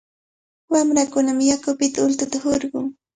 [0.71, 2.85] Wamrakunami yakupita ultuta hurqun.